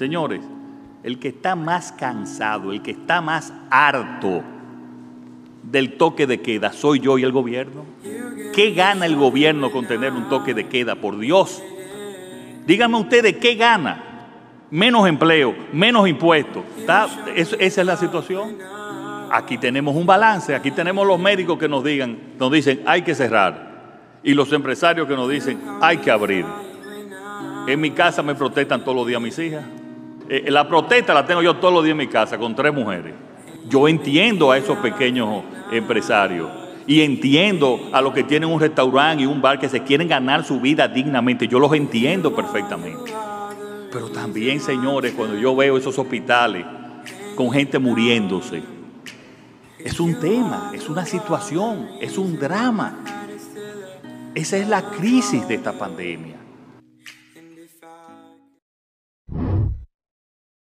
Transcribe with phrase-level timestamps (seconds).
[0.00, 0.40] Señores,
[1.02, 4.42] el que está más cansado, el que está más harto
[5.62, 7.84] del toque de queda, soy yo y el gobierno.
[8.54, 10.94] ¿Qué gana el gobierno con tener un toque de queda?
[10.94, 11.62] Por Dios.
[12.66, 14.02] Díganme ustedes, ¿qué gana?
[14.70, 16.64] Menos empleo, menos impuestos.
[17.36, 18.56] esa es la situación.
[19.30, 23.14] Aquí tenemos un balance, aquí tenemos los médicos que nos digan, nos dicen, hay que
[23.14, 24.16] cerrar.
[24.22, 26.46] Y los empresarios que nos dicen, hay que abrir.
[27.66, 29.62] En mi casa me protestan todos los días mis hijas.
[30.32, 33.14] Eh, la protesta la tengo yo todos los días en mi casa con tres mujeres.
[33.68, 36.48] Yo entiendo a esos pequeños empresarios
[36.86, 40.44] y entiendo a los que tienen un restaurante y un bar que se quieren ganar
[40.44, 41.48] su vida dignamente.
[41.48, 43.12] Yo los entiendo perfectamente.
[43.90, 46.64] Pero también, señores, cuando yo veo esos hospitales
[47.34, 48.62] con gente muriéndose,
[49.80, 53.00] es un tema, es una situación, es un drama.
[54.36, 56.36] Esa es la crisis de esta pandemia.